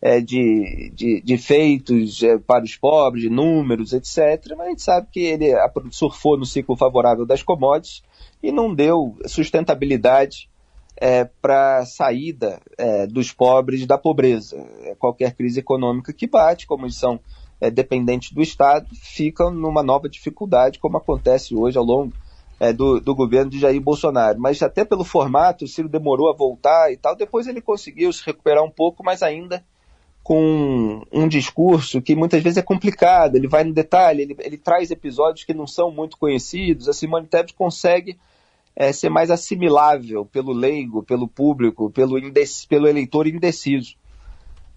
é, 0.00 0.20
de, 0.20 0.92
de, 0.94 1.20
de, 1.20 1.38
feitos 1.38 2.22
é, 2.22 2.38
para 2.38 2.64
os 2.64 2.76
pobres, 2.76 3.22
de 3.22 3.30
números, 3.30 3.92
etc. 3.92 4.54
Mas 4.56 4.66
a 4.66 4.70
gente 4.70 4.82
sabe 4.82 5.08
que 5.10 5.20
ele 5.20 5.46
surfou 5.90 6.38
no 6.38 6.46
ciclo 6.46 6.76
favorável 6.76 7.26
das 7.26 7.42
commodities 7.42 8.02
e 8.42 8.52
não 8.52 8.74
deu 8.74 9.16
sustentabilidade 9.26 10.48
é, 10.96 11.24
para 11.24 11.78
a 11.78 11.86
saída 11.86 12.60
é, 12.78 13.06
dos 13.06 13.32
pobres 13.32 13.86
da 13.86 13.98
pobreza. 13.98 14.56
É, 14.82 14.94
qualquer 14.94 15.34
crise 15.34 15.60
econômica 15.60 16.12
que 16.12 16.26
bate, 16.26 16.66
como 16.66 16.84
eles 16.84 16.96
são 16.96 17.18
dependentes 17.72 18.32
do 18.32 18.42
Estado, 18.42 18.86
ficam 18.94 19.50
numa 19.50 19.82
nova 19.82 20.10
dificuldade, 20.10 20.78
como 20.78 20.98
acontece 20.98 21.54
hoje 21.54 21.78
ao 21.78 21.84
longo 21.84 22.12
é, 22.58 22.72
do, 22.72 23.00
do, 23.00 23.14
governo 23.14 23.50
de 23.50 23.58
Jair 23.58 23.80
Bolsonaro. 23.80 24.38
Mas 24.40 24.62
até 24.62 24.84
pelo 24.84 25.04
formato, 25.04 25.64
o 25.64 25.68
Ciro 25.68 25.88
demorou 25.88 26.30
a 26.30 26.36
voltar 26.36 26.92
e 26.92 26.96
tal. 26.96 27.14
Depois 27.14 27.46
ele 27.46 27.60
conseguiu 27.60 28.12
se 28.12 28.24
recuperar 28.24 28.64
um 28.64 28.70
pouco, 28.70 29.04
mas 29.04 29.22
ainda 29.22 29.64
com 30.22 31.02
um 31.12 31.28
discurso 31.28 32.02
que 32.02 32.16
muitas 32.16 32.42
vezes 32.42 32.58
é 32.58 32.62
complicado. 32.62 33.36
Ele 33.36 33.46
vai 33.46 33.62
no 33.62 33.72
detalhe, 33.72 34.22
ele, 34.22 34.36
ele 34.40 34.56
traz 34.56 34.90
episódios 34.90 35.44
que 35.44 35.54
não 35.54 35.66
são 35.66 35.90
muito 35.90 36.16
conhecidos. 36.16 36.88
A 36.88 36.92
Simone 36.92 37.26
Tebet 37.26 37.54
consegue 37.54 38.18
é, 38.74 38.92
ser 38.92 39.08
mais 39.08 39.30
assimilável 39.30 40.24
pelo 40.24 40.52
leigo, 40.52 41.02
pelo 41.02 41.28
público, 41.28 41.90
pelo, 41.90 42.16
pelo 42.68 42.88
eleitor 42.88 43.26
indeciso. 43.26 43.94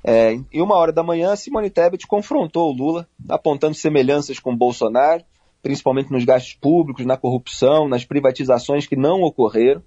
É, 0.03 0.31
em 0.31 0.62
uma 0.62 0.75
hora 0.75 0.93
da 0.93 1.03
manhã, 1.03 1.36
Simone 1.36 1.69
Tebet 1.69 2.05
confrontou 2.07 2.69
o 2.69 2.74
Lula, 2.74 3.07
apontando 3.27 3.74
semelhanças 3.74 4.39
com 4.39 4.55
Bolsonaro 4.55 5.24
principalmente 5.62 6.12
nos 6.12 6.24
gastos 6.25 6.54
públicos, 6.54 7.06
na 7.06 7.18
corrupção, 7.18 7.88
nas 7.88 8.06
privatizações 8.06 8.88
que 8.88 8.96
não 8.96 9.22
ocorreram, 9.22 9.84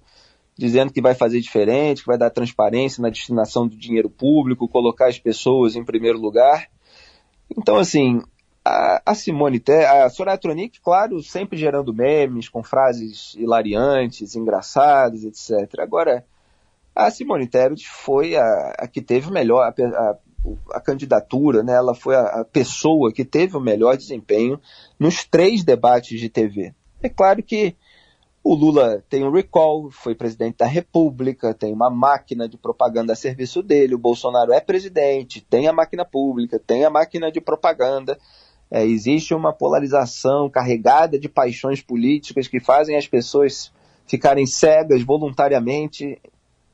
dizendo 0.57 0.93
que 0.93 1.01
vai 1.01 1.15
fazer 1.15 1.39
diferente, 1.39 2.01
que 2.01 2.07
vai 2.07 2.17
dar 2.17 2.29
transparência 2.29 3.01
na 3.01 3.09
destinação 3.09 3.67
do 3.67 3.75
dinheiro 3.75 4.09
público, 4.09 4.67
colocar 4.67 5.07
as 5.07 5.17
pessoas 5.17 5.75
em 5.75 5.83
primeiro 5.83 6.19
lugar. 6.19 6.67
Então, 7.57 7.77
assim, 7.77 8.21
a, 8.63 9.13
Simone, 9.15 9.61
a 9.89 10.09
Soraya 10.09 10.37
Tronic, 10.37 10.79
claro, 10.79 11.21
sempre 11.21 11.57
gerando 11.57 11.93
memes, 11.93 12.47
com 12.47 12.63
frases 12.63 13.33
hilariantes, 13.35 14.35
engraçadas, 14.35 15.23
etc. 15.23 15.79
Agora, 15.79 16.25
a 16.95 17.09
Simone 17.11 17.47
Tebet 17.47 17.87
foi 17.87 18.35
a, 18.35 18.75
a 18.79 18.87
que 18.87 19.01
teve 19.01 19.31
melhor, 19.31 19.63
a, 19.63 19.69
a, 19.69 20.17
a 20.71 20.79
candidatura, 20.79 21.63
né, 21.63 21.73
ela 21.73 21.95
foi 21.95 22.15
a, 22.15 22.41
a 22.41 22.45
pessoa 22.45 23.11
que 23.11 23.23
teve 23.23 23.55
o 23.55 23.61
melhor 23.61 23.95
desempenho 23.97 24.59
nos 24.99 25.23
três 25.23 25.63
debates 25.63 26.19
de 26.19 26.29
TV. 26.29 26.73
É 27.01 27.09
claro 27.09 27.41
que 27.41 27.75
o 28.43 28.53
Lula 28.53 29.01
tem 29.09 29.23
um 29.23 29.31
recall, 29.31 29.89
foi 29.89 30.13
presidente 30.13 30.57
da 30.57 30.65
República, 30.65 31.53
tem 31.53 31.71
uma 31.71 31.89
máquina 31.89 32.47
de 32.47 32.57
propaganda 32.57 33.13
a 33.13 33.15
serviço 33.15 33.63
dele. 33.63 33.95
O 33.95 33.99
Bolsonaro 33.99 34.51
é 34.51 34.59
presidente, 34.59 35.39
tem 35.39 35.67
a 35.67 35.73
máquina 35.73 36.03
pública, 36.03 36.59
tem 36.59 36.83
a 36.83 36.89
máquina 36.89 37.31
de 37.31 37.39
propaganda. 37.39 38.17
É, 38.69 38.85
existe 38.85 39.33
uma 39.33 39.53
polarização 39.53 40.49
carregada 40.49 41.17
de 41.17 41.29
paixões 41.29 41.81
políticas 41.81 42.47
que 42.47 42.59
fazem 42.59 42.97
as 42.97 43.07
pessoas 43.07 43.71
ficarem 44.05 44.45
cegas 44.45 45.01
voluntariamente 45.03 46.19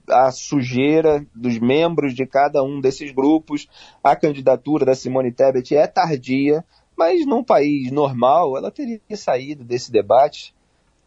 a 0.09 0.31
sujeira 0.31 1.25
dos 1.33 1.57
membros 1.59 2.13
de 2.13 2.25
cada 2.25 2.63
um 2.63 2.79
desses 2.79 3.11
grupos. 3.11 3.67
A 4.03 4.15
candidatura 4.15 4.85
da 4.85 4.95
Simone 4.95 5.31
Tebet 5.31 5.75
é 5.75 5.87
tardia, 5.87 6.63
mas 6.97 7.25
num 7.25 7.43
país 7.43 7.91
normal 7.91 8.57
ela 8.57 8.71
teria 8.71 8.99
saído 9.15 9.63
desse 9.63 9.91
debate 9.91 10.53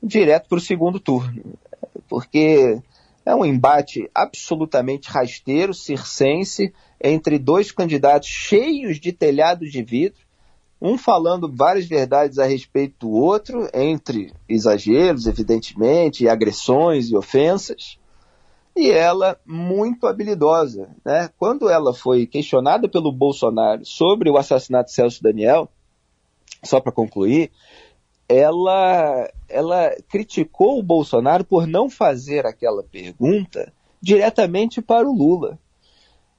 direto 0.03 0.49
para 0.49 0.59
o 0.59 0.61
segundo 0.61 0.99
turno, 0.99 1.43
porque 2.09 2.81
é 3.25 3.35
um 3.35 3.45
embate 3.45 4.11
absolutamente 4.13 5.09
rasteiro, 5.09 5.73
circense, 5.73 6.73
entre 7.01 7.39
dois 7.39 7.71
candidatos 7.71 8.29
cheios 8.29 8.99
de 8.99 9.13
telhados 9.13 9.71
de 9.71 9.83
vidro, 9.83 10.21
um 10.81 10.99
falando 10.99 11.51
várias 11.51 11.87
verdades 11.87 12.41
a 12.41 12.45
respeito 12.45 13.07
do 13.07 13.11
outro, 13.13 13.69
entre 13.73 14.33
exageros, 14.49 15.29
evidentemente, 15.29 16.25
e 16.25 16.29
agressões 16.29 17.09
e 17.09 17.17
ofensas, 17.17 17.99
e 18.75 18.91
ela 18.91 19.39
muito 19.47 20.07
habilidosa. 20.07 20.89
Né? 21.05 21.31
Quando 21.39 21.69
ela 21.69 21.93
foi 21.93 22.27
questionada 22.27 22.89
pelo 22.89 23.13
Bolsonaro 23.13 23.85
sobre 23.85 24.31
o 24.31 24.37
assassinato 24.37 24.89
de 24.89 24.95
Celso 24.95 25.23
Daniel, 25.23 25.69
só 26.63 26.81
para 26.81 26.93
concluir, 26.93 27.51
ela, 28.29 29.31
ela 29.49 29.95
criticou 30.09 30.79
o 30.79 30.83
Bolsonaro 30.83 31.45
por 31.45 31.67
não 31.67 31.91
fazer 31.91 32.47
aquela 32.47 32.83
pergunta 32.83 33.73
diretamente 34.01 34.81
para 34.81 35.09
o 35.09 35.15
Lula. 35.15 35.59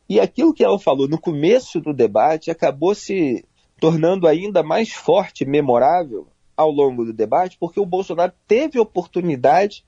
E 0.09 0.19
aquilo 0.19 0.53
que 0.53 0.63
ela 0.63 0.79
falou 0.79 1.07
no 1.07 1.19
começo 1.19 1.79
do 1.79 1.93
debate 1.93 2.51
acabou 2.51 2.93
se 2.93 3.45
tornando 3.79 4.27
ainda 4.27 4.63
mais 4.63 4.91
forte 4.91 5.45
memorável 5.45 6.27
ao 6.55 6.71
longo 6.71 7.05
do 7.05 7.13
debate, 7.13 7.57
porque 7.59 7.79
o 7.79 7.85
Bolsonaro 7.85 8.31
teve 8.47 8.79
oportunidade 8.79 9.83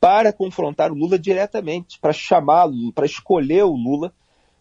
para 0.00 0.32
confrontar 0.32 0.92
o 0.92 0.94
Lula 0.94 1.18
diretamente, 1.18 1.98
para 1.98 2.12
chamá-lo, 2.12 2.92
para 2.92 3.06
escolher 3.06 3.64
o 3.64 3.74
Lula, 3.74 4.12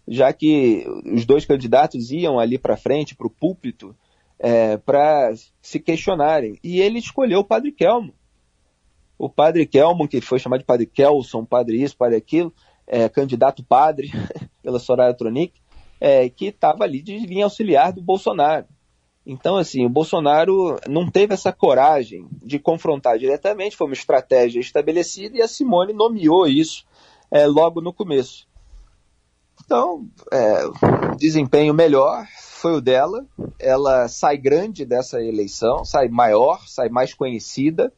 já 0.07 0.31
que 0.33 0.85
os 1.05 1.25
dois 1.25 1.45
candidatos 1.45 2.11
iam 2.11 2.39
ali 2.39 2.57
para 2.57 2.77
frente, 2.77 3.15
para 3.15 3.27
o 3.27 3.31
púlpito, 3.31 3.95
é, 4.39 4.77
para 4.77 5.33
se 5.61 5.79
questionarem. 5.79 6.57
E 6.63 6.79
ele 6.79 6.99
escolheu 6.99 7.39
o 7.39 7.43
Padre 7.43 7.71
Kelmo. 7.71 8.13
O 9.17 9.29
Padre 9.29 9.65
Kelmo, 9.65 10.07
que 10.07 10.21
foi 10.21 10.39
chamado 10.39 10.59
de 10.59 10.65
Padre 10.65 10.85
Kelson, 10.85 11.43
Padre 11.43 11.81
isso, 11.81 11.97
Padre 11.97 12.17
aquilo, 12.17 12.53
é, 12.85 13.09
candidato 13.09 13.63
padre 13.63 14.11
pela 14.63 14.79
Soraya 14.79 15.13
Tronic, 15.13 15.59
é, 15.99 16.29
que 16.29 16.45
estava 16.45 16.83
ali 16.83 17.01
de 17.01 17.17
linha 17.19 17.45
auxiliar 17.45 17.91
do 17.91 18.01
Bolsonaro. 18.01 18.65
Então, 19.29 19.57
assim, 19.57 19.85
o 19.85 19.89
Bolsonaro 19.89 20.79
não 20.87 21.11
teve 21.11 21.33
essa 21.33 21.51
coragem 21.51 22.25
de 22.41 22.57
confrontar 22.57 23.19
diretamente, 23.19 23.75
foi 23.75 23.85
uma 23.87 23.93
estratégia 23.93 24.61
estabelecida 24.61 25.37
e 25.37 25.41
a 25.41 25.49
Simone 25.49 25.91
nomeou 25.91 26.47
isso 26.47 26.85
é, 27.29 27.45
logo 27.45 27.81
no 27.81 27.91
começo. 27.91 28.47
Então, 29.65 30.07
é, 30.31 30.61
desempenho 31.17 31.73
melhor 31.73 32.25
foi 32.39 32.75
o 32.75 32.81
dela. 32.81 33.25
Ela 33.59 34.07
sai 34.07 34.37
grande 34.37 34.85
dessa 34.85 35.21
eleição, 35.21 35.83
sai 35.83 36.07
maior, 36.07 36.65
sai 36.65 36.87
mais 36.87 37.13
conhecida. 37.13 37.91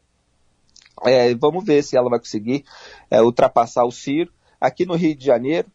É, 1.05 1.35
vamos 1.35 1.63
ver 1.63 1.83
se 1.83 1.95
ela 1.95 2.09
vai 2.09 2.17
conseguir 2.17 2.65
é, 3.11 3.21
ultrapassar 3.21 3.85
o 3.85 3.91
Ciro. 3.91 4.31
Aqui 4.59 4.83
no 4.83 4.95
Rio 4.95 5.15
de 5.15 5.25
Janeiro, 5.25 5.67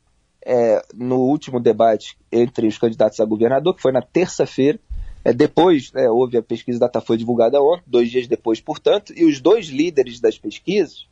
é, 0.45 0.85
no 0.93 1.21
último 1.21 1.61
debate 1.61 2.19
entre 2.33 2.67
os 2.67 2.77
candidatos 2.77 3.21
a 3.21 3.25
governador, 3.25 3.77
que 3.77 3.83
foi 3.83 3.93
na 3.93 4.03
terça-feira, 4.03 4.81
é, 5.25 5.33
depois 5.33 5.91
é, 5.95 6.11
houve 6.11 6.37
a 6.37 6.43
pesquisa 6.43 6.79
data 6.79 7.01
foi 7.01 7.17
divulgada 7.17 7.61
ontem, 7.61 7.85
dois 7.87 8.11
dias 8.11 8.27
depois, 8.27 8.61
portanto, 8.61 9.13
e 9.17 9.25
os 9.25 9.41
dois 9.41 9.69
líderes 9.69 10.21
das 10.21 10.39
pesquisas, 10.39 11.07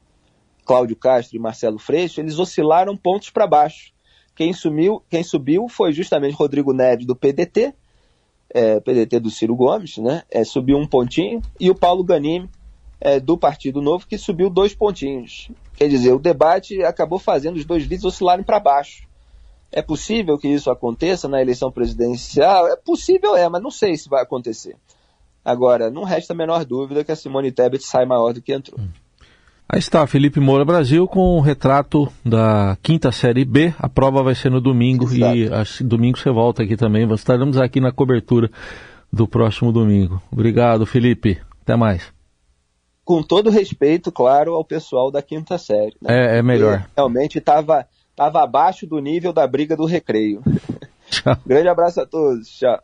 Cláudio 0.64 0.95
Castro 0.95 1.37
e 1.37 1.40
Marcelo 1.40 1.78
Freixo, 1.78 2.21
eles 2.21 2.38
oscilaram 2.38 2.97
pontos 2.97 3.31
para 3.31 3.47
baixo. 3.47 3.92
Quem, 4.35 4.52
sumiu, 4.52 5.02
quem 5.09 5.23
subiu 5.23 5.69
foi 5.69 5.92
justamente 5.92 6.35
Rodrigo 6.35 6.73
Neves 6.73 7.07
do 7.07 7.16
PDT, 7.16 7.75
é, 8.50 8.81
PDT 8.81 9.19
do 9.19 9.31
Ciro 9.31 9.57
Gomes, 9.57 9.97
né? 9.97 10.23
É, 10.31 10.45
subiu 10.45 10.76
um 10.76 10.87
pontinho, 10.87 11.40
e 11.59 11.71
o 11.71 11.75
Paulo 11.75 12.04
Ganimi 12.04 12.49
é, 13.00 13.19
do 13.19 13.37
Partido 13.37 13.81
Novo, 13.81 14.07
que 14.07 14.19
subiu 14.19 14.49
dois 14.49 14.75
pontinhos. 14.75 15.50
Quer 15.75 15.88
dizer, 15.88 16.12
o 16.12 16.19
debate 16.19 16.83
acabou 16.85 17.19
fazendo 17.19 17.57
os 17.57 17.64
dois 17.64 17.83
líderes 17.83 18.04
oscilarem 18.04 18.45
para 18.45 18.61
baixo. 18.61 19.09
É 19.73 19.81
possível 19.81 20.37
que 20.38 20.49
isso 20.49 20.71
aconteça 20.71 21.26
na 21.26 21.41
eleição 21.41 21.73
presidencial? 21.73 22.69
É 22.69 22.76
possível, 22.76 23.35
é, 23.35 23.49
mas 23.49 23.62
não 23.62 23.71
sei 23.71 23.97
se 23.97 24.09
vai 24.09 24.23
acontecer. 24.23 24.76
Agora, 25.45 25.91
não 25.91 26.05
resta 26.05 26.35
a 26.35 26.37
menor 26.37 26.64
dúvida 26.64 27.02
que 27.02 27.11
a 27.11 27.17
Simone 27.17 27.50
Tebet 27.50 27.85
sai 27.85 28.05
maior 28.05 28.33
do 28.33 28.43
que 28.43 28.52
entrou. 28.52 28.79
Aí 29.69 29.79
está, 29.79 30.07
Felipe 30.07 30.38
Moura 30.38 30.67
Brasil 30.67 31.09
com 31.09 31.38
o 31.38 31.41
retrato 31.41 32.07
da 32.23 32.76
quinta 32.83 33.11
série 33.11 33.45
B. 33.45 33.73
A 33.79 33.88
prova 33.88 34.23
vai 34.23 34.35
ser 34.35 34.50
no 34.50 34.61
domingo 34.61 35.07
Exato. 35.07 35.83
e 35.83 35.85
domingo 35.85 36.19
você 36.19 36.31
volta 36.31 36.62
aqui 36.62 36.76
também. 36.76 37.11
Estaremos 37.14 37.57
aqui 37.57 37.81
na 37.81 37.91
cobertura 37.91 38.50
do 39.11 39.26
próximo 39.26 39.73
domingo. 39.73 40.23
Obrigado, 40.31 40.85
Felipe. 40.85 41.41
Até 41.62 41.75
mais. 41.75 42.12
Com 43.05 43.23
todo 43.23 43.50
respeito, 43.50 44.12
claro, 44.12 44.52
ao 44.52 44.64
pessoal 44.64 45.11
da 45.11 45.23
quinta 45.23 45.57
série. 45.57 45.97
Né? 46.02 46.35
É, 46.35 46.38
é 46.38 46.43
melhor. 46.43 46.87
realmente 46.95 47.38
estava 47.38 47.87
estava 48.12 48.42
abaixo 48.42 48.87
do 48.87 49.00
nível 49.00 49.33
da 49.33 49.47
briga 49.47 49.76
do 49.76 49.85
recreio. 49.85 50.42
Tchau. 51.11 51.37
Grande 51.45 51.69
abraço 51.69 52.00
a 52.00 52.06
todos. 52.06 52.49
Tchau. 52.49 52.80